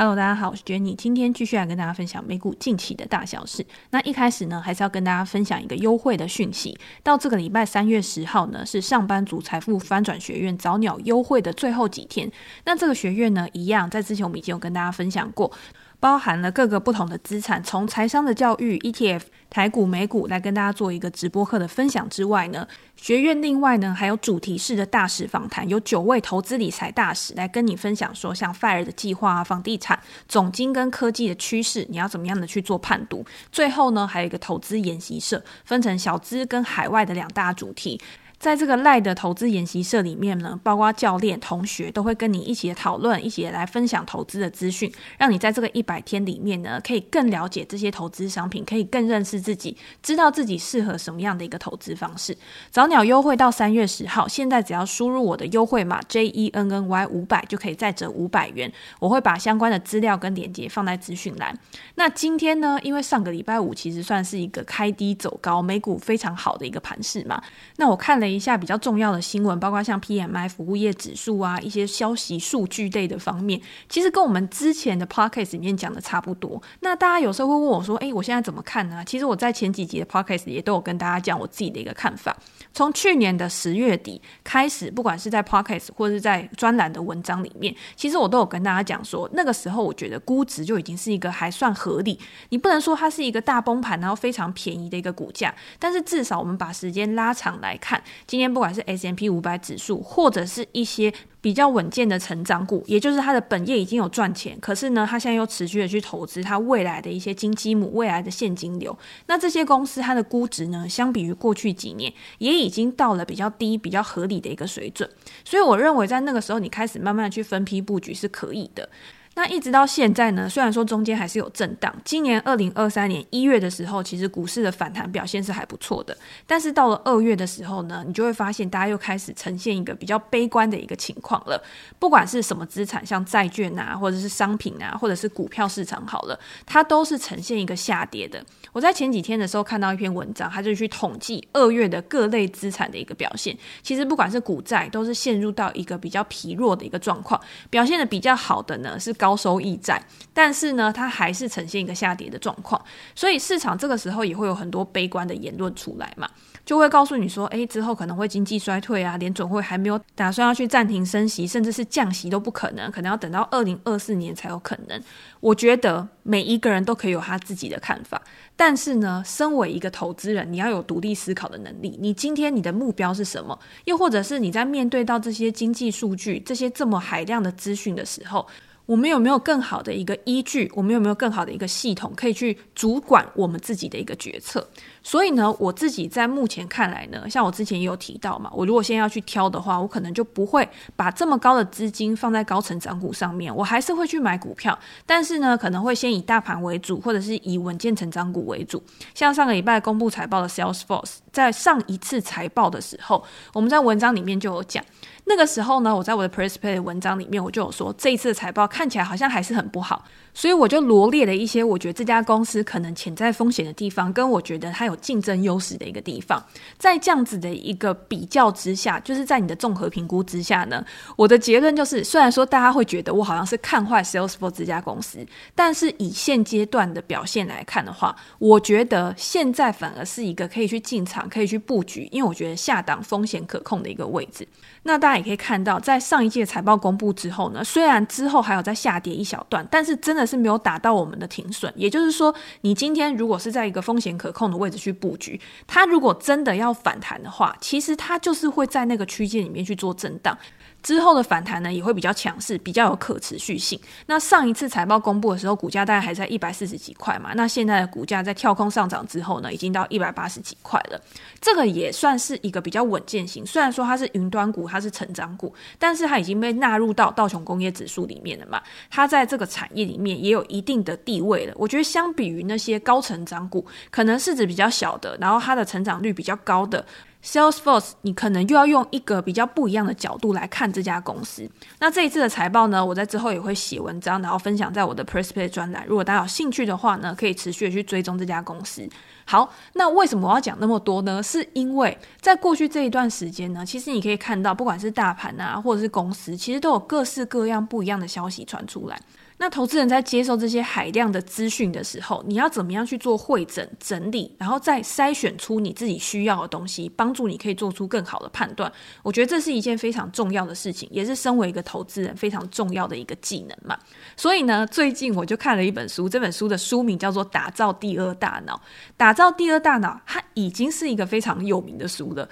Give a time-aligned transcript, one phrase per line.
[0.00, 3.62] Hello，大家好，我是 Jenny，今天继续来跟大家分享美股近期的大小事。
[3.90, 6.74] 那一开始呢，还是要跟大家分享一个优惠的讯息。
[7.02, 12.32] 到这个礼拜三月十号呢，是上班族财富翻转学院早鸟优惠的最后几天。
[12.64, 15.52] 那这个学院呢，一样在之前我们已经有跟大家分享过。
[16.00, 33.22] 包含了各个不同的资产，从财商的教育、ETF、台股、美股来跟大家做一个直播课的分享之外呢，学院另外呢还有主题式的大使访谈，有九位投资理财大使来跟你分享说，像 FIRE 的计划啊、房地产、总金跟科技的趋势，你要怎么样的去做判读。
[33.52, 38.00] 最后呢，还有一个投资研习社，分成小资跟海外的两大主题。
[38.40, 52.34] 在这个赖的投资研习社里面呢，包括教练、同学都会跟你一起讨论，一起来分享投资的资讯，让你在这个一百天里面呢，可以更了解这些投资商品，可以更认识自己，知道自己适合什么样的一个投资方式。
[52.70, 58.72] 早鸟优惠到三月十号，现在只要输入我的优惠码 J E N N Y 五百就可以再折五百元。
[59.00, 61.54] 我会把相关的资料跟链接放在资讯栏。
[61.96, 67.42] 那今天呢，因为上个礼拜五其实算是一个开低走高，美股非常好的一个盘势嘛，
[67.76, 68.29] 那我看了。
[68.32, 76.62] 一下比较重要的新闻，包括像 PMI 服务业指数啊，一些消息数据类的方面，其实跟我们之前的 podcast 里面讲的差不多。
[76.80, 82.36] 那大家有时候会问我说：“诶，我现在怎么看呢？”其实我在前几集的 podcast 也都有跟大家讲我自己的一个看法。
[82.72, 92.18] 从去年的十月底开始，不管是在 podcast 或是在专栏的文章里面，其实我都有跟大家讲说，那个时候我觉得估值就已经是一个还算合理。
[92.50, 98.00] 你不能说它是一个大崩盘，然后非常便宜的一个股价，但是至少我们把时间拉长来看。
[98.26, 108.96] 今天不管是 S M P 五百指数，或者是一些比较稳健的成长股，也就是它的本业已经有赚钱，可是呢，它现在又持续的去投资它未来的一些金鸡母、未来的现金流。
[109.26, 115.08] 那这些公司它的估值呢，相比于过去几年，也已经到了比较低、比较合理的一个水准。
[115.44, 118.88] 所以我认为在那个时候，你开始慢慢的去分批布局是可以的。
[119.36, 126.14] 那一直到现在呢，虽然说中间还是有震荡，今年二零二三年一月的时候，其实股市的反弹表现是还不错的。
[126.46, 131.62] 但是到了二月的时候呢，你就会发现大家又开始呈现一个比较悲观的一个情况了。
[131.98, 138.44] 不管是什么资产，像债券啊，或者是商品啊，或者是股票市场好了，它都是呈现一个下跌的。
[138.72, 143.56] 我在前几天的时候看到一篇文章，它就去统计二月的各类资产的一个表现。
[143.82, 147.40] 其实不管是股债，都是陷入到一个比较疲弱的一个状况。
[147.70, 149.30] 表现的比较好的呢，是高。
[149.40, 150.02] 收益债，
[150.34, 152.78] 但是呢，它还是呈现一个下跌的状况，
[153.14, 156.28] 所以市场这个时候也会有很多悲观的言论出来嘛，
[156.66, 165.00] 就会告诉你说，诶，之后可能会经济衰退啊，连准会还没有打算要去暂停升息，甚至是降息都不可能，可能要等到二零二四年才有可能。
[165.40, 168.20] 我觉得每一个人都可以有他自己的看法，
[168.56, 171.96] 但是呢，身为一个投资人，你要有独立思考的能力。
[171.98, 173.58] 你今天你的目标是什么？
[173.84, 178.46] 又或者是你在面对到这些经济数据、这些这么海量的资讯的时候，
[178.90, 180.68] 我们有没有更好的一个依据？
[180.74, 184.66] 我们有没有更好的一个系统可以去主管我们自己的一个决策？
[185.00, 194.76] 所以呢，我自己在目前看来呢，像我之前也有提到嘛，我如果现在要去挑的话，我可能就不会把这么高的资金放在高成长股上面，我还是会去买股票，
[195.06, 198.82] 但是呢，可能会先以大盘为主，或者是以稳健成长股为主。
[199.14, 204.84] 像上个礼拜公布财报的 Salesforce，在上一次财报的时候，我们在文章里面就有讲。
[205.30, 210.04] 那个时候呢，我在我的 Press Play 的文章里面，我就有说，这一次的财报看起来好像还是很不好，
[210.34, 216.44] 所以我就罗列了一些我觉得这家公司可能潜在风险的地方，跟我觉得它有竞争优势的一个地方。
[216.78, 225.24] 在这样子的一个比较之下，就是在你的综合评估之下呢，我的结论就是，虽然说大家会觉得我好像是看坏 Salesforce 这家公司，
[225.54, 234.44] 但是以现阶段的表现来看的话，我觉得现在反而是一个可以去进场、可以去布局，因为我觉得下档风险可控的一个位置。
[234.82, 241.70] 那大家你可以看到，在上一届财报公布之后呢，虽然之后还有在下跌一小段，但是真的是没有打到我们的停损。
[241.76, 250.34] 也就是说，你今天如果是在一个风险可控的位置去布局，它如果真的要反弹的话，其实它就是会在那个区间里面去做震荡。
[250.82, 253.78] 之后的反弹呢，也会比较强势，比较有可持续性。
[254.06, 257.32] 那上一次财报公布的时候，股价大概还在一百四十几块嘛。
[257.34, 261.00] 那现在的股价在跳空上涨之后呢，已经到一百八十几块了。
[261.40, 263.44] 这个也算是一个比较稳健型。
[263.44, 268.62] 虽然说它是云端股，它是成长股，但是它已经被纳入到道琼工业指数里面了嘛。
[268.90, 271.52] 它在这个产业里面也有一定的地位了。
[271.56, 276.84] 我觉得相比于那些高成长股，可能市值比较小的，然后它的成长率比较高的。
[277.22, 281.48] Salesforce，你可能又要用一个比较不一样的角度来看这家公司。
[281.78, 285.84] 那这一次的财报呢，我在之后也会写文章，然后分享在我的 PressPlay 专栏。
[285.86, 288.88] 如果大家有兴趣的话呢，可以持续的去追踪这家公司。
[289.26, 291.22] 好，那为什么我要讲那么多呢？
[291.22, 298.98] 是因为在过去这一段时间呢，其实你可以看到，不管是大盘啊，或者是公司，其实都有各式各样不一样的消息传出来。
[299.40, 308.70] 那投资人在接受这些海量的资讯的时候，你要怎么样去做会诊、整理，然后再筛选出你自己需要的东西，帮助你可以做出更好的判断？
[309.02, 313.78] 我觉得这是一件非常重要的事情，也是身为一个投资人非常重要的一个技能嘛。
[314.14, 318.56] 所以呢，最近我就看了一本书，这本书的书名叫做《打造第二大脑》。
[318.98, 322.28] 打造第二大脑，它已经是一个非常有名的书了。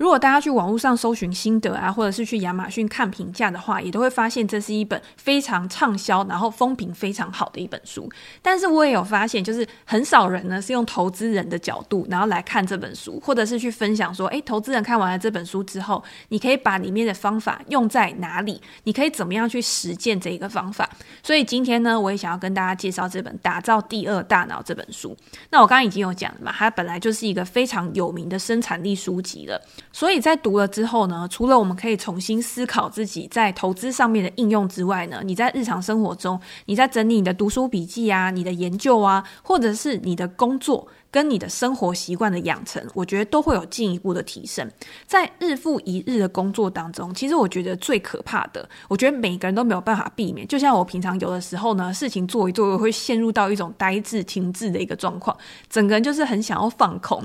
[0.00, 8.10] 如果大家去网络上搜寻心得啊，或者是去亚马逊看评价的话，也都会发现这是一本非常畅销，然后风评非常好的一本书。
[8.40, 18.58] 但是我也有发现，就是很少人呢是用投资人的角度，然后来看这本书，或者是去分享说，诶，投资人看完了这本书之后，你可以把里面的方法用在哪里？
[18.84, 20.88] 你可以怎么样去实践这一个方法？
[21.22, 25.14] 所以今天呢，我也想要跟大家介绍这本《打造第二大脑》这本书。
[25.50, 29.60] 那我刚刚已经有讲了嘛，它本来就是一个非常有名的生产力书籍了。
[29.92, 44.70] 所以在读了之后呢，除了我们可以重新思考自己在投资上面的应用之外呢，你在日常生活中，你在整理你的读书笔记啊、你的研究啊，或者是你的工作跟你的生活习惯的养成，我觉得都会有进一步的提升。
[45.06, 50.46] 在日复一日的工作当中，其实我觉得最可怕的，我觉得每个人都没有办法避免。
[50.46, 55.36] 就像我平常有的时候呢，事情做一做，我会陷入到一种呆滞停滞的一个状况，
[55.68, 57.22] 整个人就是很想要放空。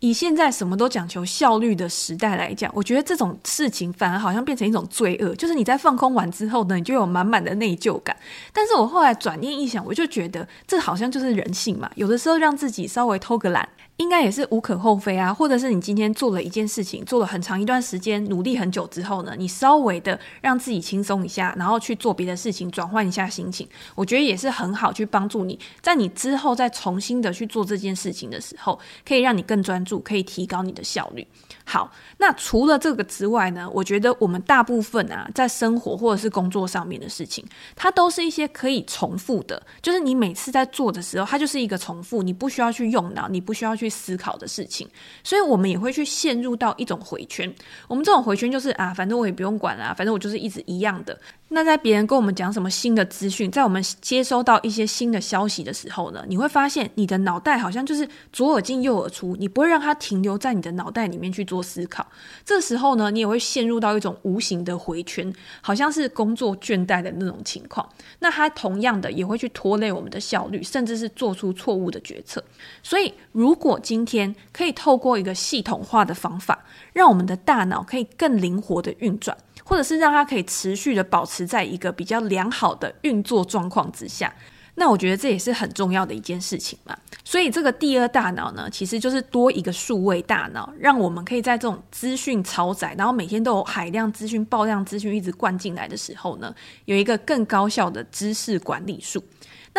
[0.00, 8.16] 以现在什么都讲求效率的时代来讲，我觉得这种事情反而好像变成一种罪恶，就是你在放空完之后呢，你就有满满的内疚感。
[8.52, 13.68] 但是我后来转念一想，我就觉得这好像就是人性嘛，有的时候让自己稍微偷个懒。
[13.98, 31.26] 应该也是无可厚非啊，或者是你今天做了一件事情，做了很长一段时间，努力很久之后呢，你稍微的让自己轻松一下，然后去做别的事情，转换一下心情，我觉得也是很好，去帮助你在你之后再重新的去做这件事情的时候，可以让你更专注，可以提高你的效率。
[31.64, 43.87] 好，那除了这个之外呢，我觉得我们大部分啊，在生活或者是工作上面的事情，它都是一些可以重复的，就是你每次在做的时候，它就是一个重复，你不需要去用脑，你不需要去。
[43.88, 44.88] 思考的事情，
[45.22, 47.52] 所以我们也会去陷入到一种回圈。
[47.86, 51.18] 我们这种回圈就是啊，反正我也不用管啊，反正我就是一直一样的。
[51.50, 62.06] 那在别人跟我们讲什么新的资讯，在我们接收到一些新的消息的时候呢，你会发现你的脑袋好像就是左耳进右耳出，你不会让它停留在你的脑袋里面去做思考。
[62.44, 67.88] 这时候呢，你也会陷入到一种无形的回圈，好像是工作倦怠的那种情况。
[68.18, 72.44] 那它同样的也会去拖累我们的效率，甚至是做出错误的决策。
[72.82, 79.34] 所以，如果今天可以透过一个系统化的方法，让我们的大脑可以更灵活的运转。
[79.64, 84.34] 或者是让它可以持续的保持是在一个比较良好的运作状况之下，
[84.74, 86.96] 那我觉得这也是很重要的一件事情嘛。
[87.24, 96.54] 所以这个第二大脑呢，其实就是多一个数位大脑，让我们可以在这种资讯超载，然后每天都有海量资讯、爆量资讯一直灌进来的时候呢，
[96.86, 99.22] 有一个更高效的知识管理术。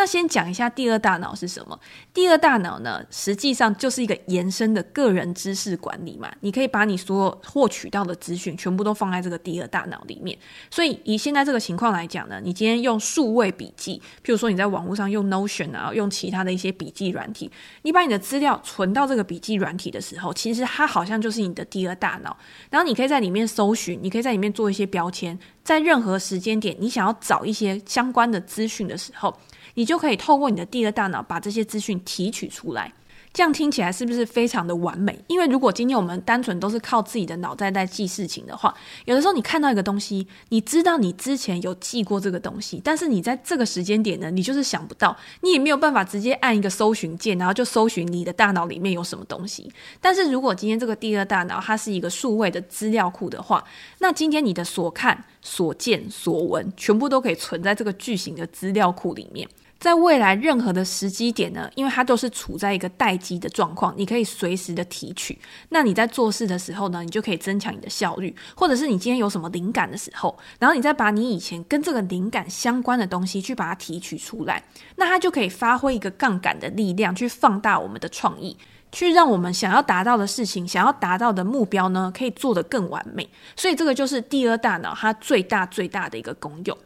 [0.00, 1.78] 那先讲一下第二大脑是什么？
[2.14, 6.32] 第二大脑呢，实际上就是一个延伸的个人知识管理嘛。
[6.40, 10.38] 你可以把你所有获取到的资讯全部都放在这个第二大脑里面。
[10.70, 17.50] 所以以现在这个情况来讲呢，你今天用数位笔记，譬如说你在网络上用 Notion 啊，用其他的一些笔记软体，
[17.82, 22.34] 你把你的资料存到这个笔记软体的时候，其实它好像就是你的第二大脑。
[22.70, 29.36] 然后你可以在里面搜寻，你可以在里面做一些标签，在任何时间点，你想要找一些相关的资讯的时候。
[29.80, 32.92] 你就可以透过你的第二大脑把这些资讯提取出来，
[33.32, 35.18] 这样听起来是不是非常的完美？
[35.26, 38.74] 因为如果今天我们单纯都是靠自己的脑袋在记事情的话，
[39.06, 49.72] 有的时候你看到一个东西，你知道你之前有记过这个东西，但是你在这个时间点呢，你就是想不到，你也没有办法直接按一个搜寻键，然后就搜寻你的大脑里面有什么东西。
[49.98, 53.64] 但是如果今天这个第二大脑它是一个数位的资料库的话，
[54.00, 59.48] 那今天你的所看、所见、所闻，全部都可以存在这个巨型的资料库里面。
[59.80, 65.36] 在未来任何的时机点呢，因为它都是处在一个待机的状况，你可以随时的提取。
[65.70, 74.62] 那你在做事的时候呢，你就可以增强你的效率，或者是你今天有什么灵感的时候，然后你再把你以前跟这个灵感相关的东西去把它提取出来，
[74.96, 78.54] 那它就可以发挥一个杠杆的力量，去放大我们的创意，
[78.92, 83.26] 去让我们想要达到的事情、想要达到的目标呢，可以做得更完美。
[83.56, 86.76] 所以这个就是第二大脑它最大最大的一个功用。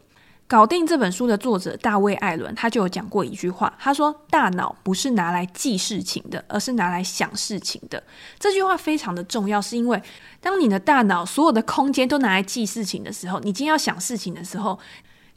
[0.47, 8.01] 搞定这本书的作者大卫·艾伦，他就有讲过一句话，他说：“大脑不是拿来记事情的，而是拿来想事情的。”
[8.37, 9.99] 这句话非常的重要，是因为
[10.39, 14.77] 当你的大脑所有的空间都拿来记事情的时候，你今天要想事情的时候，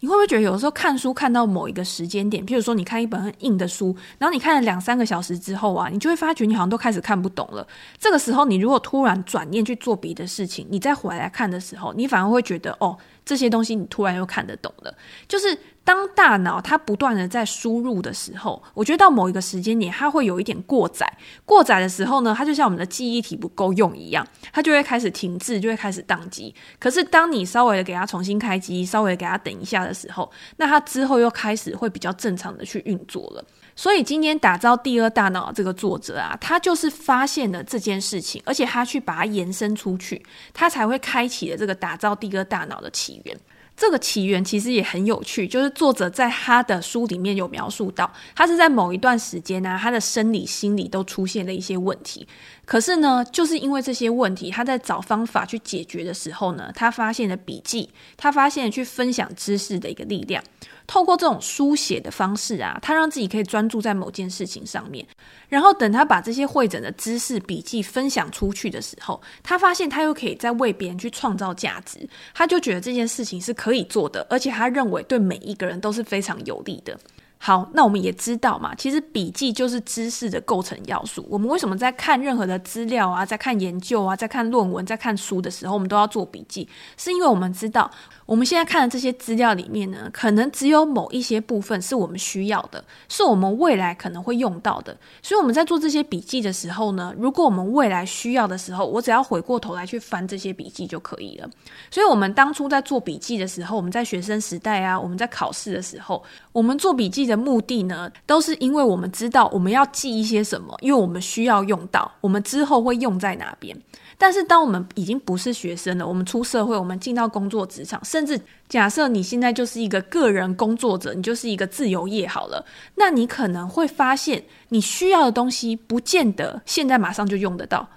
[0.00, 7.66] 你会不会觉得有时候看书看到某一个时间点，譬如说你看一本很硬的书，然后你看了两三个小时之后啊，你就会发觉你好像都开始看不懂了。
[7.98, 12.98] 这个时候，你如果突然转念去做别的事情，你再回来看的时候，你反而会觉得哦。
[13.28, 14.94] 这些东西你突然又看得懂了，
[15.28, 15.54] 就是
[15.84, 21.06] 当大脑它不断的在输入的时候，我觉得到某一个时间点，它会有一点过载。
[21.44, 26.54] 过载的时候呢，它就像我们的记忆体不够用一样，它就会开始停滞，就会开始宕机。
[26.78, 33.44] 可是当你稍微的给它重新开机，稍微给它等一下的时候，那它之后又开始会比较正常的去运作了。
[33.78, 40.20] 所以今天打造第二大脑这个作者啊，他就是发现了这件事情，而且他去把它延伸出去，
[40.52, 43.38] 他才会开启了这个打造第二大脑的起源。
[43.76, 52.26] 这个起源其实也很有趣，就是作者在他的书里面有描述到，他是在某一段时间呢、他的生理、心理都出现了一些问题。
[52.64, 60.42] 可是呢，就是因为这些问题，他在找方法去解决的时候呢，他发现了笔记，他发现去分享知识的一个力量。
[60.88, 65.06] 透过这种书写的方式啊，他让自己可以专注在某件事情上面。
[65.48, 72.08] 然后等他把这些会诊的知识笔记分享出去的时候，他发现他又可以再为别人去创造价值。
[72.34, 76.98] 他就觉得这件事情是可以做的，而且他认为对每一个人都是非常有利的。
[77.40, 81.24] 好，那我们也知道嘛，其实笔记就是知识的构成要素。
[81.30, 86.68] 我们为什么在看任何的资料啊，在看研究啊，在看论文，在看书的时候，我们都要做笔记？
[86.96, 87.90] 是因为我们知道。
[88.26, 94.94] 我们现在看的这些资料里面呢，可能只有某一些部分是我们需要的，是我们未来可能会用到的。
[95.22, 101.48] 所以我们在做这些笔记的时候呢，如果我们未来需要的时候，我只要回过头来去翻这些笔记就可以了。
[101.90, 113.76] 所以，我们当初在做笔记的时候，我们在学生时代啊，我们在考试的时候，我们做笔记的目的呢，都是因为我们知道我们要记一些什么，因为我们需要用到，我们之后会用在哪边。
[114.20, 122.64] 但是，当我们已经不是学生了，我们出社会，我们进到工作职场，甚至假设你现在就是一个个人工作者，你就是一个自由业好了，
[122.96, 127.88] 那你可能会发现，你需要的东西不见得现在马上就用得到。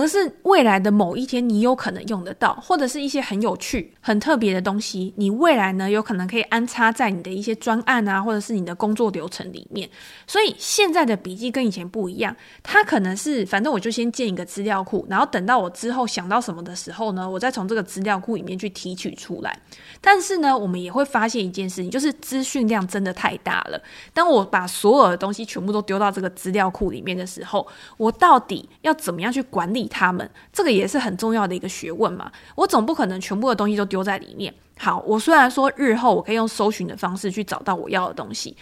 [0.00, 9.88] 而是未来的某一天，你有可能用得到，或者是一些很有趣、很特别的东西，你未来呢有可能可以安插在你的一些专案啊，或者是你的工作流程里面。
[10.26, 19.58] 所以现在的笔记跟以前不一样，它可能是反正我就先建一个资料库，然后等到我之后想到什么的时候呢，我再从这个资料库里面去提取出来。
[20.00, 23.80] 但是呢，我们也会发现一件事情，就是资讯量真的太大了。
[24.12, 30.28] 当我把所有的东西全部都丢到这个资料库里面的时候，我到底要怎么样去管理他们？
[30.52, 32.30] 这个也是很重要的一个学问嘛。
[32.54, 34.52] 我总不可能全部的东西都丢在里面。
[34.78, 38.56] 好，我虽然说日后我可以用搜寻的方式去找到我要的东西。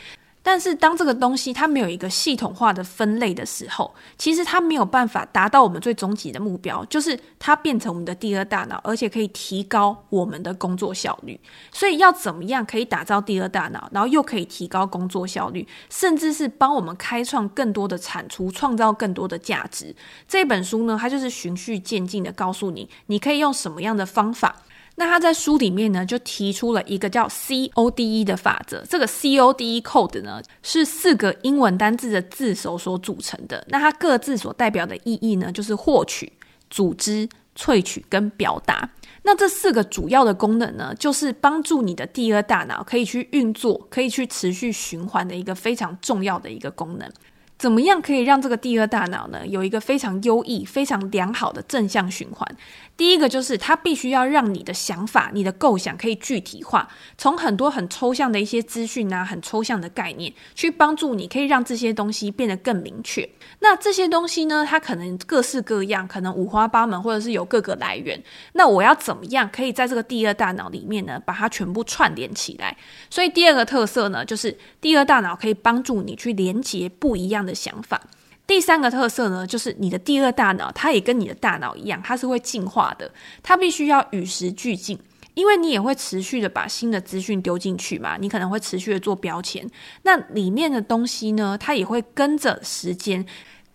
[0.49, 11.41] 但是当这个东西它没有一个系统化的分类的时候，其实它没有办法达到我们最终极的目标，就是它变成我们的第二大脑，而且可以提高我们的工作效率。
[11.73, 19.93] 所以要怎么样可以打造第二大脑，然后又可以提高工作效率，甚至是帮我们开创更多的产出，创造更多的价值？
[20.29, 24.55] 这本书呢，它就是循序渐进的告诉你，你可以用什么样的方法。
[24.99, 28.83] 那他在书里面呢，就提出了一个叫 CODE 的法则。
[28.89, 33.65] 这个 CODE code 呢，是四个英文单字的字首所组成的。
[33.69, 36.33] 那它各自所代表的意义呢，就是获取、
[36.71, 38.91] 组织、萃取跟表达。
[39.23, 47.11] 那这四个主要的功能呢，就是帮助你的第二大脑可以去运作，可以去持续循环的一个非常重要的一个功能。
[47.59, 52.47] 怎么样可以让这个第二大脑呢，有一个非常优异、非常良好的正向循环？
[52.99, 63.29] 第一个就是它必须要让你的想法、你的构想可以具体化，从很多很抽象的一些资讯啊、很抽象的概念，去帮助你可以让这些东西变得更明确。
[63.61, 68.23] 那这些东西呢，它可能各式各样，可能五花八门，或者是有各个来源。
[68.53, 72.77] 那我要怎么样可以在这个第二大脑里面呢，把它全部串联起来？
[73.11, 78.03] 所以第二个特色呢，就是第二大脑可以帮助你去连接不一样的想法。
[78.47, 83.11] 第三个特色呢，就是你的第二大脑，它也跟你的大脑一样，它是会进化的，
[83.43, 84.99] 它必须要与时俱进，
[85.35, 89.69] 因为你也会持续的把新的资讯丢进去嘛，你可能会持续的做标签，
[90.03, 93.25] 那里面的东西呢，它也会跟着时间。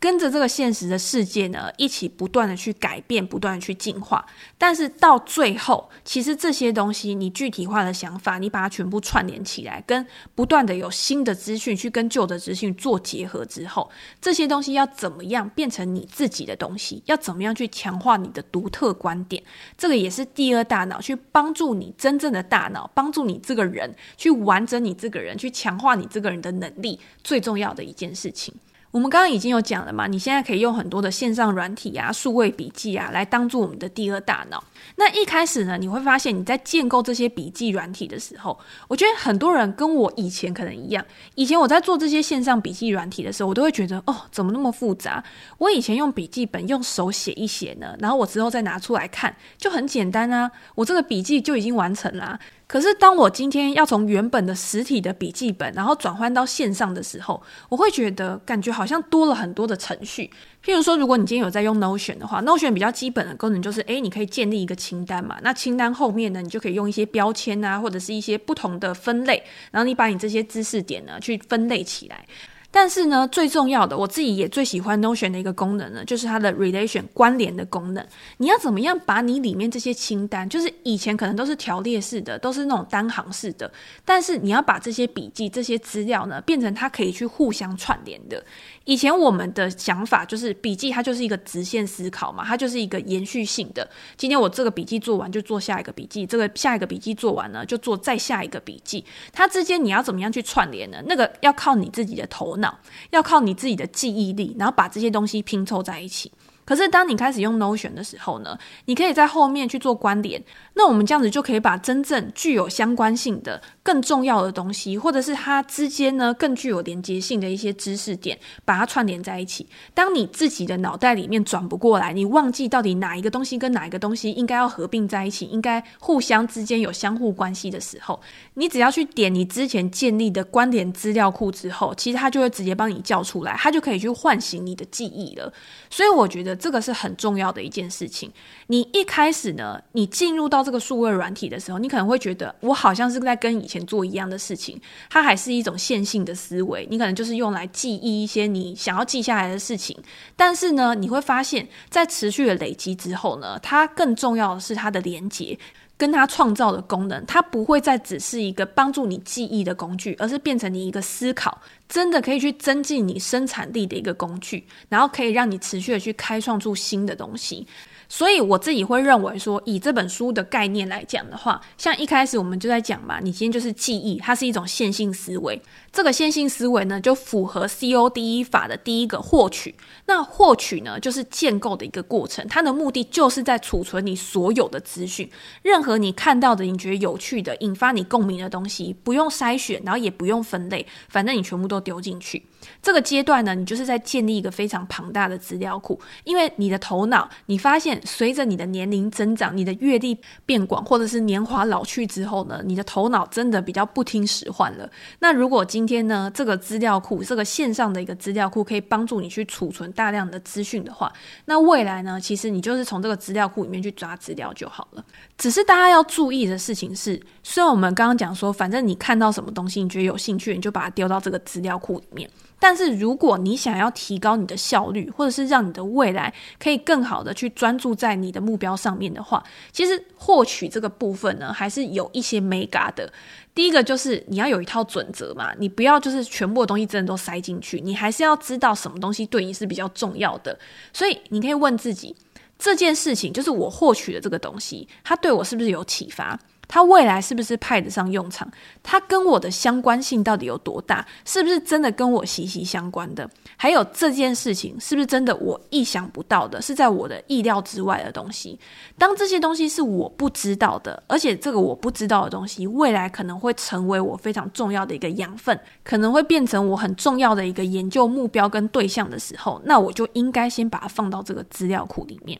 [0.01, 4.25] 跟着这个现实的世界呢，一起不断的去改变，不断的去进化。
[4.57, 10.03] 但是到最后，其实这些东西，你具体化的想法，你把它全部串联起来，跟
[10.33, 17.03] 不断的有新的资讯去跟旧的资讯做结合之后，这些东西要怎么样变成你自己的东西？
[17.05, 19.43] 要怎么样去强化你的独特观点？
[19.77, 28.51] 这个也是第二大脑去帮助你真正的大脑，帮助你这个人去完整你这个人，去强化你这个人的能力，最重要的一件事情。
[28.91, 34.61] 我们刚刚已经有讲了嘛，你现在可以用很多的线上软体啊、数位笔记啊，来当做我们的第二大脑。
[34.95, 38.57] 那一开始呢，你会发现你在建构这些笔记软体的时候，
[38.87, 41.03] 我觉得很多人跟我以前可能一样。
[41.35, 45.23] 以前我在做这些线上笔记软体的时候，我都会觉得哦，怎么那么复杂？
[45.57, 52.39] 我以前用笔记本用手写一写呢，然后我之后再拿出来看，就很简单啊，我这个笔记就已经完成了啊。
[52.67, 60.31] 可是当我今天要从原本的实体的笔记本，然后转换到线上的时候，我会觉得感觉好像多了很多的程序。
[60.63, 65.39] 譬如说，如果你今天有在用 Notion 的话，Notion 比较基本的功能就是，诶，你可以建立一个清单嘛。
[65.41, 72.25] 那清单后面呢，你就可以用一些标签啊，或者是一些不同的分类，然后你把你这些知识点呢去分类起来。
[72.73, 78.05] 但是呢，最重要的，我自己也最喜欢 Notion 的一个功能呢，就是它的 relation 关联的功能。
[78.37, 83.69] 你要怎么样把你里面这些清单，就是以前可能都是条列式的，都是那种单行式的，
[84.05, 88.41] 但是你要把这些笔记、这些资料呢，变成它可以去互相串联的。
[88.85, 93.87] 以前我们的想法就是笔记，它就是一个直线思考嘛，它就是一个延续性的。
[94.17, 99.05] 今天我这个笔记做完，就做下一个笔记，这个下一个笔记做完了，就做再下一个笔记。
[99.31, 100.97] 它之间你要怎么样去串联呢？
[101.05, 102.79] 那个要靠你自己的头脑。
[103.11, 106.31] 要靠你自己的记忆力，然后把这些东西拼凑在一起。
[106.71, 110.41] 可是当你开始用 Notion 的时候呢，你可以在后面去做关联。
[110.73, 119.67] 那我们这样子就可以把真正具有相关性的、更重要的东西，或者是它之间呢更具有连接性的一些知识点，把它串联在一起。
[119.93, 128.17] 当你自己的脑袋里面转不过来，你忘记到底哪一个东西跟哪一个东西应该要合并在一起，应该互相之间有相互关系的时候，
[128.53, 135.51] 你只要去点你之前建立的关联资料库之后，其实它就会直接帮你叫出来，它就可以去唤醒你的记忆了。
[135.89, 138.31] 所以我觉得这个是很重要的一件事情。
[138.67, 149.97] 你一开始呢，你进入到这个数位软体的时候，你可能会觉得我好像是在跟以前做一样的事情，它还是一种线性的思维，你可能就是用来记忆一些你想要记下来的事情。
[150.35, 155.57] 但是呢，你会发现在持续的累积之后呢，它更重要的是它的连接，
[156.01, 167.67] 跟它创造的功能，它不会再只是一个帮助你记忆的工具，而是变成你一个思考，真的可以去增进你生产力的一个工具，然后可以让你持续的去开创出新的东西。
[168.11, 175.61] 所以我自己会认为说，以这本书的概念来讲的话，像一开始我们就在讲嘛，你今天就是记忆，它是一种线性思维。
[175.93, 179.73] 这个线性思维呢，就符合 CODE 法的第一个获取。
[180.07, 185.31] 那获取呢，就是建构的一个过程，它的目的就是在储存你所有的资讯，
[185.61, 192.43] 任何你看到的、你觉得有趣的、引发你共鸣的东西，不用筛选，然后也不用分类，反正你全部都丢进去。
[192.81, 204.89] 这个阶段呢，你就是在建立一个非常庞大的资料库，因为你的头脑，你发现随着你的年龄增长，你的阅历变广，或者是年华老去之后呢，你的头脑真的比较不听使唤了。
[205.19, 211.11] 那如果今天呢，这个资料库，这个线上的一个资料库，可以帮助你去储存大量的资讯的话，
[211.45, 215.03] 那未来呢，其实你就是从这个资料库里面去抓资料就好了。
[215.41, 222.29] 只是大家要注意的事情是，虽然我们刚刚讲说，反正你看到什么东西，你觉得有兴趣，你就把它丢到这个资料库里面。
[222.59, 233.11] 但是如果你想要提高你的效率，或者是让你的未来可以更好的去专注在你的目标上面的话，其实获取这个部分呢，还是有一些没嘎的。
[233.55, 240.55] 第一个就是你要有一套准则嘛，你不要就是全部的东西真的都塞进去，你还是要知道什么东西对你是比较重要的。
[240.93, 242.15] 所以你可以问自己，
[242.61, 246.39] 这件事情就是我获取的这个东西，它对我是不是有启发？
[246.67, 248.49] 它未来是不是派得上用场？
[248.81, 251.05] 它跟我的相关性到底有多大？
[251.25, 253.29] 是不是真的跟我息息相关的？
[253.57, 256.61] 还有这件事情是不是真的我意想不到的？
[256.61, 258.57] 是在我的意料之外的东西？
[258.97, 272.39] 当这些东西是我不知道的，而且这个我不知道的东西，未来可能会成为我非常重要的一个养分，可能会变成我很重要的一个研究目标跟对象的时候，那我就应该先把它放到这个资料库里面。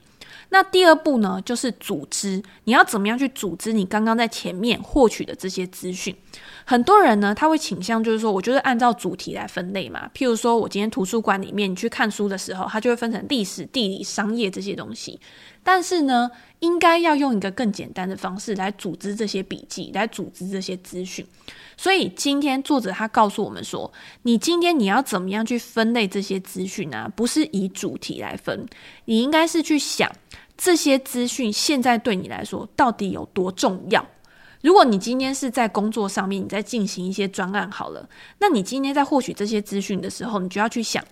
[0.53, 2.43] 那第二步呢，就是组织。
[2.65, 6.13] 你要怎么样去组织你刚刚在前面获取的这些资讯？
[6.65, 10.09] 很多人呢，他会倾向就是说，我就是按照主题来分类嘛。
[10.13, 15.17] 譬如说，我今天图书馆里面你去看书的时候，它就会分成历史、地理、商业这些东西。
[15.63, 21.25] 但是呢，应该要用一个更简单的方式来组织这些笔记，来组织这些资讯。
[21.77, 23.91] 所以今天作者他告诉我们说，
[24.23, 27.11] 你今天你要怎么样去分类这些资讯呢？
[27.15, 28.65] 不是以主题来分，
[29.05, 30.11] 你应该是去想
[30.63, 34.05] 这些资讯现在对你来说到底有多重要。
[34.61, 41.03] 如果你今天是在工作上面，你在进行一些专案好了，那你今天在获取这些资讯的时候，你就要去想。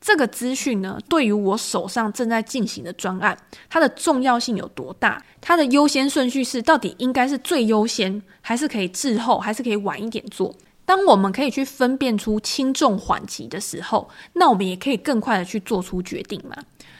[0.00, 3.38] 这个资讯呢，对于我手上正在进行的专案，
[3.70, 5.24] 它的重要性有多大？
[5.40, 10.52] 它的优先顺序是到底应该是最优先，还是可以滞后，还是可以晚一点做？
[10.84, 16.56] 当我们可以去分辨出轻重缓急的时候，那我们也可以更快的去做出决定嘛。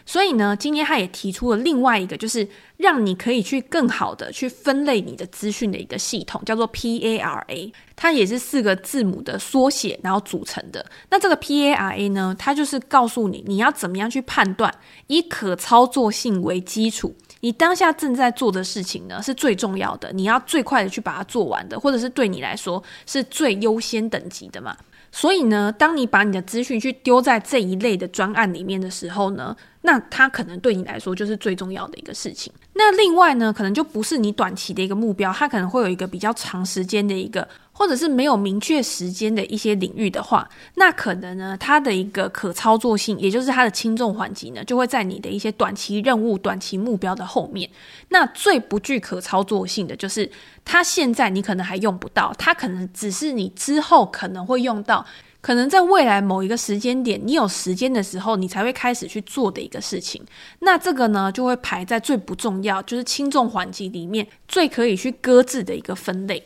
[0.06, 7.72] 所以呢，今天他也提出了另外一个，就是让你可以去更好的去分类你的资讯的一个系统，叫做 PARA。
[7.96, 10.84] 它也是四个字母的缩写，然后组成的。
[11.10, 14.72] 那这个 PARA 呢，它就是告诉你你要怎么样去判断，
[15.08, 17.12] 以可操作性为基础。
[17.40, 24.76] 你当下正在做的事情呢，是最重要的，你要最快的去把它做完的，或者是对你来说是最优先等级的嘛。
[25.18, 32.52] 所以呢，当你把你的资讯去丢在这一类的专案里面的时候呢，那它可能对你来说就是最重要的一个事情。
[32.74, 37.48] 那另外呢，可能就不是你短期的一个目标，它可能会有一个比较长时间的一个。
[37.78, 47.68] 或者是没有明确时间的一些领域的话，那可能呢，它的一个可操作性，也就是它的轻重缓急呢，就会在你的一些短期任务、短期目标的后面。
[48.08, 50.30] 那最不具可操作性的，就是
[50.64, 55.04] 它现在你可能还用不到，它可能只是你之后可能会用到，
[55.42, 60.24] 可能在未来某一个时间点，你有时间的时候，你才会开始去做的一个事情。
[60.60, 66.42] 那这个呢，就会排在最不重要，就是轻重缓急里面最可以去搁置的一个分类。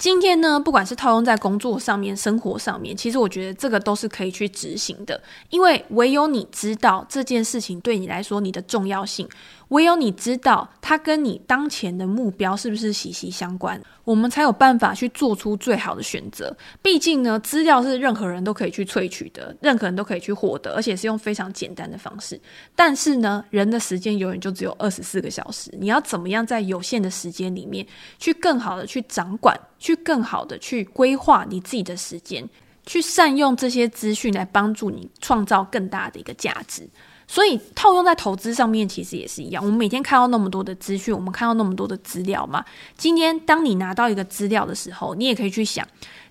[0.00, 9.28] 今天呢，不管是套用在工作上面、生活上面，其实我觉得这个都是可以去执行的，因为唯有你知道这件事情对你来说你的重要性。
[9.70, 16.56] 唯有你知道它跟你当前的目标是不是息息相关，我们才有办法去做出最好的选择。
[16.82, 22.40] 毕竟呢，资料是任何人都可以去萃取的，任何人都可以去获得，而且是用非常简单的方式。
[22.74, 27.86] 但是呢，人的时间永远就只有二十四个小时，你要怎么样在有限的时间里面
[28.18, 32.44] 去更好的去掌管，去更好的去规划你自己的时间，
[32.86, 36.88] 去善用这些资讯来帮助你创造更大的一个价值。
[37.32, 39.64] 所以套用在投资上面，其实也是一样。
[39.64, 42.64] 我们每天看到那么多的资讯，我们看到那么多的资料嘛。
[42.96, 45.86] 今天当你拿到一个资料的时候，你也可以去想。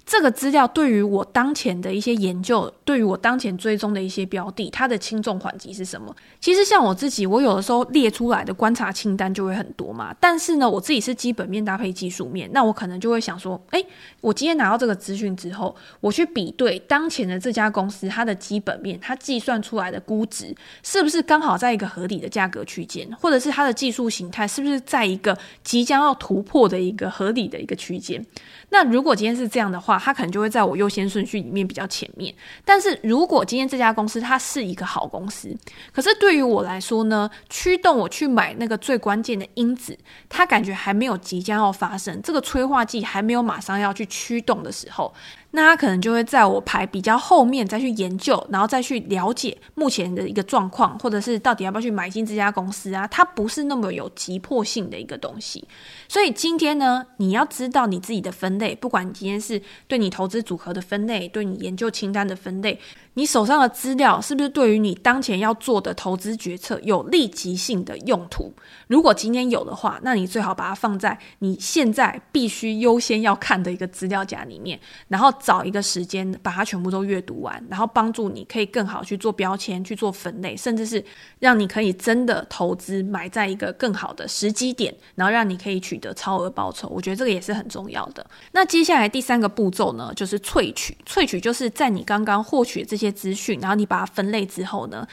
[0.10, 6.14] 这个资料对于我当前的一些研究，对于我当前追踪的一些标的，它的轻重缓急是什么？
[6.42, 10.12] 其实像我自己，我有的时候列出来的观察清单就会很多嘛。
[10.20, 13.86] 但是呢，我自己是基本面搭配技术面，那我可能就会想说，诶，
[14.20, 28.26] 我今天拿到这个资讯之后，我去比对当前的这家公司它的基本面，它计算出来的估值是不是刚好在一个合理的价格区间，或者是它的技术形态是不是在一个即将要突破的一个合理的一个区间？
[28.70, 32.34] 那如果今天是这样的话，它可能就会在我优先顺序里面比较前面。
[32.64, 35.56] 但是如果今天这家公司它是一个好公司，
[35.92, 45.14] 可是对于我来说呢，驱动我去买那个最关键的因子，它感觉还没有即将要发生，这个催化剂还没有马上要去驱动的时候。
[45.52, 53.08] 那他可能就会在我排比较后面再去研究，然后再去了解目前的一个状况，或者是到底要不要去买进这家公司啊？
[53.08, 55.68] 它不是那么有急迫性的一个东西。
[56.08, 62.80] 所以今天呢，你要知道你自己的分类，不管你今天是对你投资组合的分类，对你研究清单的分类。
[63.20, 68.54] 你手上的资料是不是对于你当前要做的投资决策有立即性的用途？
[68.88, 74.80] 如果今天有的话，那你最好把它放在你现在必须优先要看的一个资料夹里面，
[75.10, 81.04] 然后找一个时间把它全部都阅读完，然后帮助你可以更好去做标签、去做分类，甚至是
[81.40, 86.88] 让你可以真的投资买在一个更好的时机点，然后让你可以取得超额报酬。
[86.88, 88.26] 我觉得这个也是很重要的。
[88.54, 90.96] 那接下来第三个步骤呢，就是萃取。
[91.06, 95.08] 萃取就是在你刚刚获取这些资讯，然后你把它分类之后呢，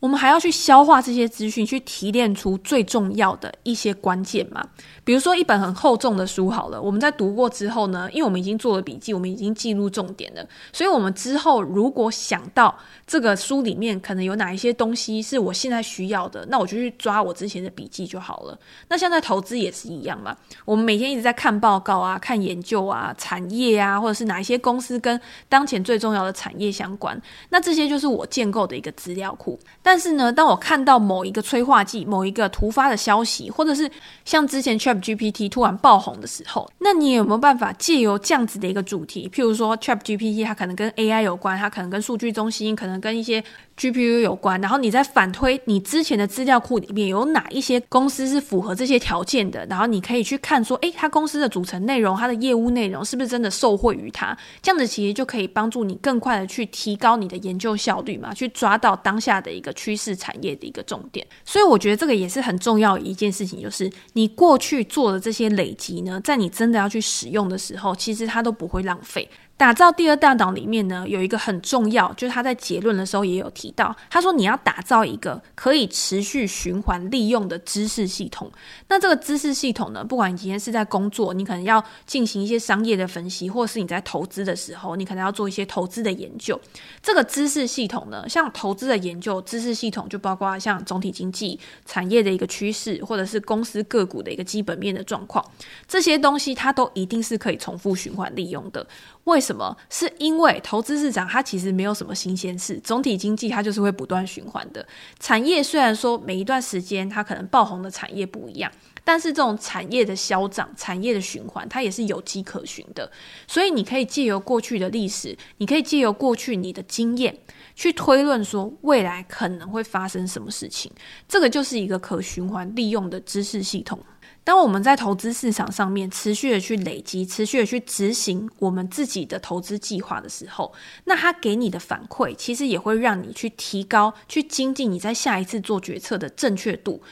[0.00, 4.64] 我们还要去消化这些资讯，去提炼出最重要的一些关键嘛。
[5.04, 18.56] 比如说一本很厚重的书好了，我们在读过之后呢，因为我们已经做了笔记，我们已经记录重点了，所以我们之后如果想到这个书里面可能有哪一些东西是我现在需要的，那我就去抓我之前的笔记就好了。
[18.88, 29.58] 那现在投资也是一样嘛，我们每天一直在看报告啊、看研究啊、产业啊，或者是哪一些公司跟当前最重要的产业相关，那这些就是我建构的一个资料库。
[29.90, 33.90] 但是呢，当我看到某一个催化剂、某一个突发的消息，或者是
[34.22, 43.42] 像之前 ChatGPT 突然爆红的时候，那你有没有办法借由这样子的一个主题，譬如说 ChatGPT 它可能跟 AI 有关，它可能跟数据中心，可能跟一些
[43.78, 54.36] GPU 有关，然后你再反推你之前的资料库里面有哪一些公司是符合这些条件的，然后你可以去看说，诶，它公司的组成内容，它的业务内容是不是真的受惠于它？
[54.60, 61.24] 这样子其实就可以帮助你更快的去提高你的研究效率嘛，去抓到当下的一个趋势产业的一个重点。
[61.44, 69.28] 所以我觉得这个也是很重要一件事情，就是你过去做的这些累积呢，在你真的要去使用的时候，其实它都不会浪费。
[69.58, 78.48] 打造第二大脑里面呢，有一个很重要，就是他在结论的时候也有提到，他说你要打造一个可以持续循环利用的知识系统。
[78.86, 86.58] 那这个知识系统呢，不管你今天是在工作，你可能要进行一些商业的分析，或是你在投资的时候，你可能要做一些投资的研究。
[87.02, 95.44] 这个知识系统呢，像投资的研究，知识系统就包括像总体经济、产业的一个趋势，或者是公司个股的一个基本面的状况，
[95.88, 98.86] 这些东西它都一定是可以重复循环利用的。
[99.28, 99.76] 为什么？
[99.90, 104.84] 是因为投资市场它其实没有什么新鲜事，总体经济它就是会不断循环的。
[105.20, 108.72] 产业虽然说每一段时间它可能爆红的产业不一样，
[109.04, 113.10] 但是这种产业的消长、产业的循环，它也是有迹可循的。
[113.46, 117.38] 所以你可以借由过去的历史，你可以借由过去你的经验，
[117.74, 120.90] 去推论说未来可能会发生什么事情。
[121.28, 123.98] 这个就是一个可循环利用的知识系统。
[124.48, 130.72] 当我们在投资市场上面持续的去累积、持续的去执行我们自己的投资计划的时候，
[131.04, 137.02] 那它给你的反馈，其实也会让你去提高、去精进你在下一次做决策的正确度。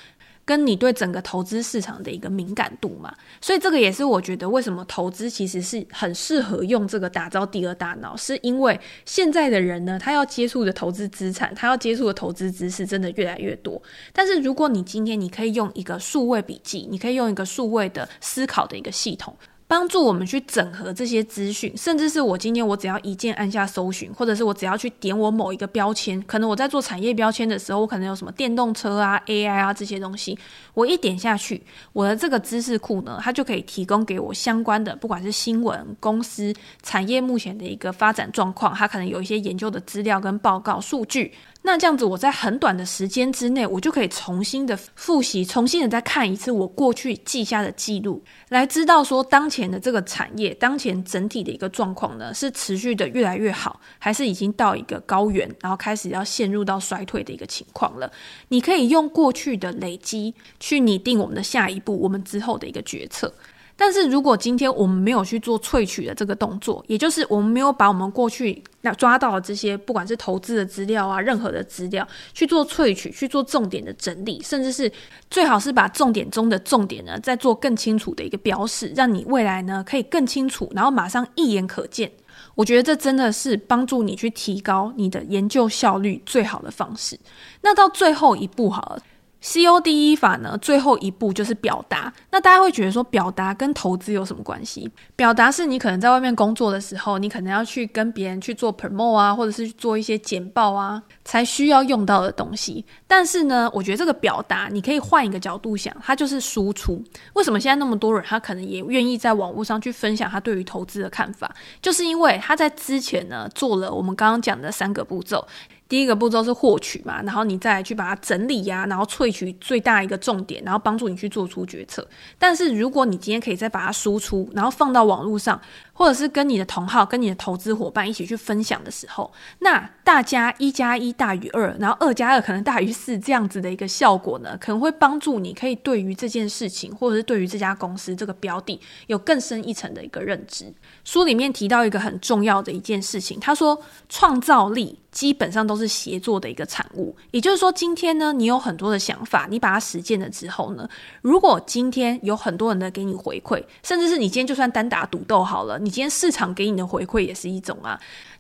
[0.47, 13.83] 跟你对整个投资市场的一个敏感度嘛，所以这个也是我觉得为什么投资其实是很适合用这个打造第二大脑，是因为现在的人呢，他要接触的投资资产，他要接触的投资知识真的越来越多。
[14.13, 19.37] 但是如果你今天你可以用一个数位笔记，你可以用一个数位的思考的一个系统。
[19.69, 30.39] 帮助我们去整合这些资讯，甚至是我今天我只要一键按下搜寻，或者是我只要去点我某一个标签，可能我在做产业标签的时候，我可能有什么电动车啊、AI 啊这些东西，
[30.75, 41.33] 我一点下去，我的这个知识库呢，它就可以提供给我相关的，不管是新闻、公司、产业目前的一个发展状况，它可能有一些研究的资料跟报告数据。
[41.63, 58.13] 那这样子，我在很短的时间之内，我就可以重新的复习，重新的再看一次我过去记下的记录，来知道说当前前的这个产业，当前整体的一个状况呢，是持续的越来越好，还是已经到一个高原，然后开始要陷入到衰退的一个情况了？
[58.49, 63.33] 你可以用过去的累积去拟定我们的下一步，我们之后的一个决策。
[63.79, 74.91] 但是如果今天我们没有去做萃取的这个动作，也就是我们没有把我们过去那抓到的这些，不管是投资的资料啊，任何的资料去做萃取，去做重点的整理，甚至是
[75.31, 82.11] 最好是把重点中的重点呢，再做更清楚的一个标示，让你未来呢可以更清楚，然后马上一眼可见。
[82.55, 87.19] 我觉得这真的是帮助你去提高你的研究效率最好的方式。
[87.61, 89.03] 那到最后一步好了。
[89.43, 92.13] CODE 法呢，最后一步就是表达。
[92.31, 94.91] 那大家会觉得说，表达跟投资有什么关系？
[95.15, 102.85] 表达是你可能在外面工作的时候，你可能要去跟别人去做 promo 啊，或者是做一些简报啊，才需要用到的东西。
[103.07, 107.03] 但是呢，我觉得这个表达，你可以换一个角度想，它就是输出。
[107.35, 111.55] 为什么现在那么多人，他可能也愿意在网络上去分享他对于投资的看法？
[111.81, 115.47] 就是因为他在之前呢，做了我们刚刚讲的三个步骤。
[115.89, 122.07] 第一个步骤是获取嘛，然后你再去把它整理呀、然后萃取最大一个重点，然后帮助你去做出决策。
[122.39, 125.61] 但是如果你今天可以再把它输出，然后放到网络上，
[125.97, 140.71] 或者是跟你的同好、跟你的投资伙伴一起去分享的时候，那大家一加一大于二，然后二加二可能大于四，这样子的一个效果呢，可能会帮助你可以对于这件事情，或者是对于这家公司这个标的有更深一层的一个认知。
[141.03, 143.81] 书里面提到一个很重要的一件事情，他说
[144.11, 147.17] 创造力基本上都是协作的一个产物。
[147.31, 150.87] 也就是说，今天呢，你有很多的想法，你把它实践了之后呢，
[151.23, 155.79] 如果今天有很多人呢给你回馈，甚至是你今天就算单打独斗好了。
[155.87, 157.97] 你今天市场给你的回馈也是一种啊。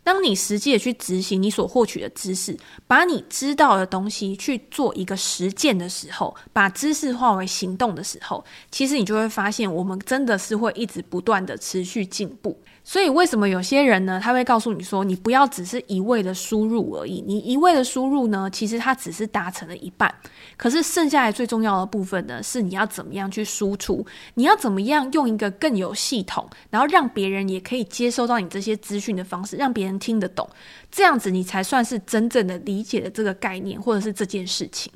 [0.07, 12.57] 当你实际的去执行你所获取的知识，把你知道的东西去做一个实践的时候，把知识化为行动的时候，其实你就会发现，我们真的是会一直不断的持续进步。
[12.85, 14.21] 所以，为什么有些人呢？
[14.23, 17.21] 他会告诉你说，你不要只是一味的输入而已。
[17.27, 20.15] 你一味的输入呢，其实它只是达成了一半。
[20.57, 24.07] 可是剩下来最重要的部分呢，是你要怎么样去输出？
[24.35, 30.49] 你要怎么样用一个更有系统，然后让别人也可以接收到你这些资讯的方式，让别人听得懂，
[30.91, 34.93] 这样子你才算是真正的理解了这个概念，或者是这件事情。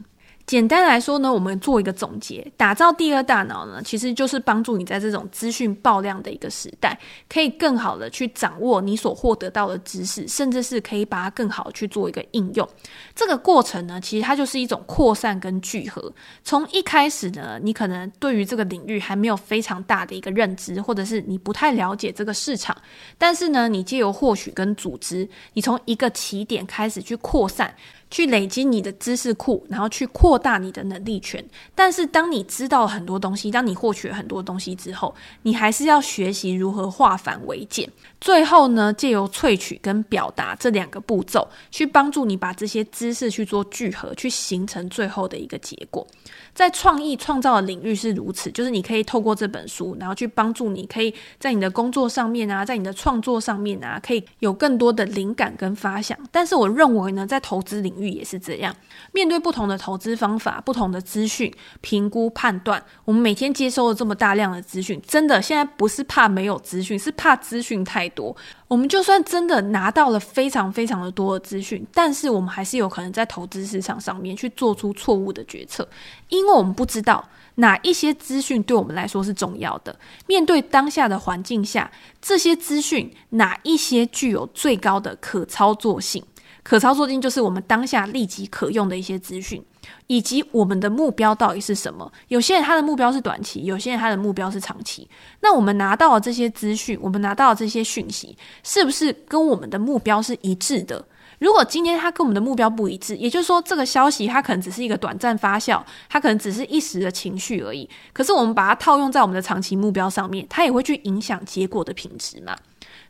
[0.50, 12.68] 简单来说呢，我们做一个总结，打造第二大脑呢，其实就是帮助你在这种资讯爆量的一个时代，可以更好的去掌握你所获得到的知识，甚至是可以把它更好的去做一个应用。
[13.14, 16.12] 这个过程呢，其实它就是一种扩散跟聚合。
[16.42, 22.76] 从一开始呢，你可能对于这个领域还没有非常大的一个认知，或者是你不太了解这个市场，
[23.16, 27.72] 但是呢，你借由获取跟组织，你从一个起点开始去扩散。
[28.12, 31.44] 去累积你的知识库，然后去扩大你的能力圈。
[31.74, 37.88] 但是，当你知道很多东西，当你获取了很多东西之后，你还是要学习如何化繁为简。
[38.20, 46.07] 最后呢，借由萃取跟表达这两个步骤，去帮助你把这些知识去做聚合，去形成最后的一个结果。
[46.53, 56.18] 在创意创造的领域是如此，就是你可以透过这本书，然后去帮助你，可以在你的工作上面啊，在你的创作上面啊，可以有更多的灵感跟发想。
[56.31, 58.74] 但是我认为呢，在投资领域也是这样。
[59.12, 68.37] 面对不同的投资方法、不同的资讯评估判断，我们每天接收了这么大量的资讯，真的现在不是怕没有资讯，是怕资讯太多。
[68.68, 75.88] 我们就算真的拿到了非常非常的多的资讯，但是我们还是有可能在投资市场上面去做出错误的决策，
[76.28, 77.26] 因为我们不知道。
[77.56, 79.94] 哪一些资讯对我们来说是重要的？
[80.26, 81.90] 面对当下的环境下，
[82.22, 86.24] 这些资讯哪一些具有最高的可操作性？
[86.62, 89.64] 可操作性就是我们当下立即可用的一些资讯，
[90.07, 92.11] 以及我们的目标到底是什么？
[92.29, 95.09] 有些人他的目标是短期，有些人他的目标是长期。
[95.40, 101.05] 那我们拿到了这些资讯，我们拿到了这些讯息，是不是跟我们的目标是一致的？
[101.38, 107.88] 如果今天它跟我们的目标不一致，也就是说，这个消息它可能只是一个短暂发酵，它可能只是一时的情绪而已。
[108.12, 112.55] 可是我们把它套用在我们的长期目标上面，它也会去影响结果的品质嘛。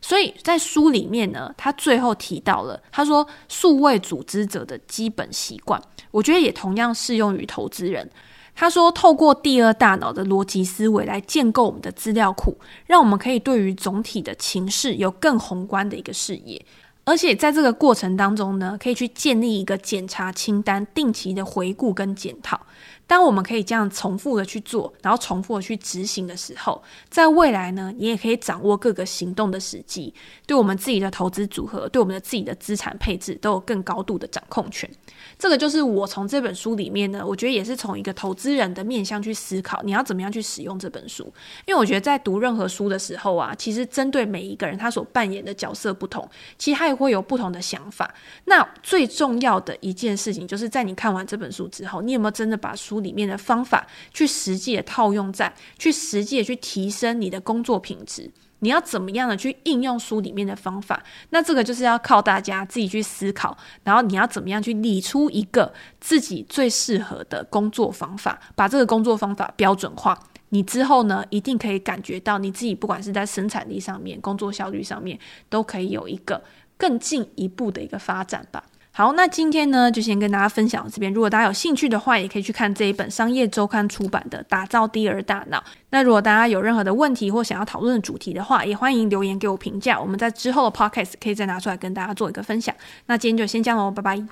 [0.01, 8.09] 所以在书里面呢，他最后提到了，他说数位组织者的基本习惯，我觉得也同样适用于投资人。
[8.53, 16.63] 他说，透过第二大脑的逻辑思维来建构我们的资料库，让我们可以对于总体的情势有更宏观的一个视野。
[17.03, 22.59] 而且在这个过程当中呢，可以去建立一个检查清单，定期的回顾跟检讨。
[23.11, 30.13] 当我们可以这样重复的去做，然后重复的去执行的时候，在未来呢，你也可以掌握各个行动的时机，
[30.47, 34.89] 对我们自己的投资组合，对我们的自己的资产配置都有更高度的掌控权。
[35.37, 41.25] 这个就是我从这本书里面呢，我觉得也是从一个投资人的面向去思考，你要怎么样去使用这本书。
[41.65, 46.25] 因为我觉得在读任何书的时候啊，其实针对每一个人他所扮演的角色不同，
[46.57, 48.15] 其实他也会有不同的想法。
[48.45, 58.31] 那最重要的一件事情，就是在你看完这本书之后，你有没有真的把书里面的方法去实际的套用在，去实际的去提升你的工作品质。
[58.63, 61.01] 你要怎么样的去应用书里面的方法？
[61.31, 70.19] 那这个就是要靠大家自己去思考，然后你要怎么样去理出一个自己最适合的工作方法，把这个工作方法标准化。
[70.49, 75.17] 你之后呢，一定可以感觉到你自己不管是在生产力上面、工作效率上面，
[75.49, 76.43] 都可以有一个
[76.77, 78.63] 更进一步的一个发展吧。
[78.93, 81.11] 好，那今天呢，就先跟大家分享到这边。
[81.13, 85.57] 如果大家有兴趣的话，也可以去看这一本商业周刊出版的《打造第二大脑》。
[85.91, 89.97] 那如果大家有任何的问题或想要讨论的主题的话，也欢迎留言给我评价。
[89.99, 92.75] 我们在之后的 Podcast 可以再拿出来跟大家做一个分享。
[93.05, 94.31] 那今天就先这样喽，拜拜。